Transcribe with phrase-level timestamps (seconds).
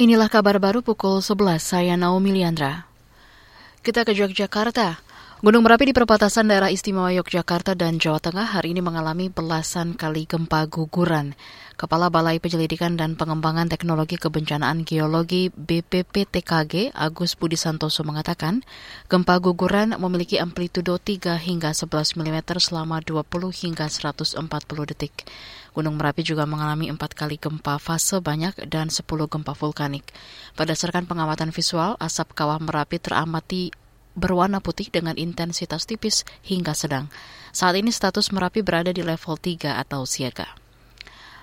[0.00, 2.88] Inilah kabar baru pukul 11, saya Naomi Liandra.
[3.84, 4.96] Kita ke Yogyakarta.
[5.40, 10.28] Gunung Merapi di perbatasan daerah istimewa Yogyakarta dan Jawa Tengah hari ini mengalami belasan kali
[10.28, 11.32] gempa guguran.
[11.80, 18.60] Kepala Balai Penyelidikan dan Pengembangan Teknologi Kebencanaan Geologi BPPTKG Agus Budi Santoso mengatakan,
[19.08, 23.24] gempa guguran memiliki amplitudo 3 hingga 11 mm selama 20
[23.64, 24.44] hingga 140
[24.92, 25.24] detik.
[25.72, 30.04] Gunung Merapi juga mengalami empat kali gempa fase banyak dan sepuluh gempa vulkanik.
[30.52, 33.72] Berdasarkan pengamatan visual, asap kawah Merapi teramati
[34.18, 37.10] berwarna putih dengan intensitas tipis hingga sedang.
[37.50, 40.60] Saat ini status Merapi berada di level 3 atau siaga.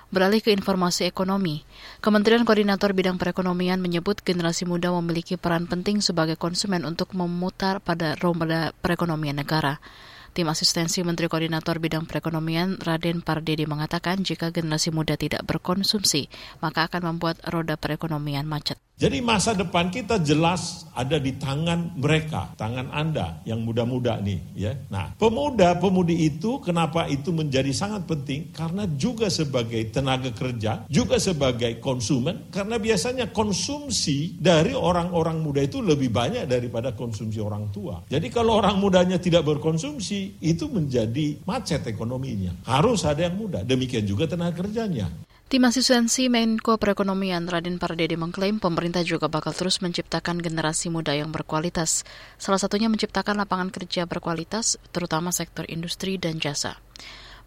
[0.08, 1.68] Beralih ke informasi ekonomi,
[2.00, 8.16] Kementerian Koordinator Bidang Perekonomian menyebut generasi muda memiliki peran penting sebagai konsumen untuk memutar pada
[8.16, 9.84] roda perekonomian negara.
[10.32, 16.32] Tim asistensi Menteri Koordinator Bidang Perekonomian Raden Pardede mengatakan jika generasi muda tidak berkonsumsi,
[16.64, 18.80] maka akan membuat roda perekonomian macet.
[18.98, 24.74] Jadi masa depan kita jelas ada di tangan mereka, tangan Anda yang muda-muda nih, ya.
[24.90, 28.50] Nah, pemuda-pemudi itu kenapa itu menjadi sangat penting?
[28.50, 35.78] Karena juga sebagai tenaga kerja, juga sebagai konsumen, karena biasanya konsumsi dari orang-orang muda itu
[35.78, 38.02] lebih banyak daripada konsumsi orang tua.
[38.10, 42.66] Jadi kalau orang mudanya tidak berkonsumsi, itu menjadi macet ekonominya.
[42.66, 45.06] Harus ada yang muda, demikian juga tenaga kerjanya.
[45.48, 51.32] Tim asistensi Menko Perekonomian Raden Pardede mengklaim pemerintah juga bakal terus menciptakan generasi muda yang
[51.32, 52.04] berkualitas.
[52.36, 56.76] Salah satunya menciptakan lapangan kerja berkualitas, terutama sektor industri dan jasa.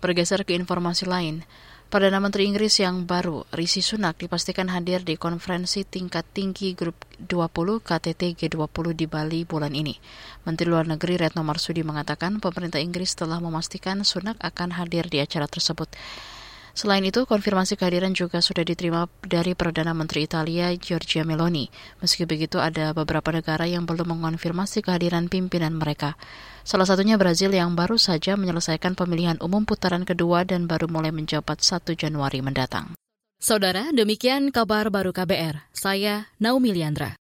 [0.01, 1.45] Bergeser ke informasi lain,
[1.93, 7.85] Perdana Menteri Inggris yang baru, Rishi Sunak, dipastikan hadir di konferensi tingkat tinggi Grup 20
[7.85, 9.93] KTT G20 di Bali bulan ini.
[10.49, 15.45] Menteri Luar Negeri Retno Marsudi mengatakan pemerintah Inggris telah memastikan Sunak akan hadir di acara
[15.45, 15.93] tersebut.
[16.71, 21.67] Selain itu, konfirmasi kehadiran juga sudah diterima dari Perdana Menteri Italia Giorgia Meloni.
[21.99, 26.15] Meski begitu, ada beberapa negara yang belum mengonfirmasi kehadiran pimpinan mereka.
[26.61, 31.65] Salah satunya Brazil yang baru saja menyelesaikan pemilihan umum putaran kedua dan baru mulai menjabat
[31.65, 32.93] 1 Januari mendatang.
[33.41, 35.73] Saudara, demikian kabar baru KBR.
[35.73, 37.09] Saya Naomi Liandra.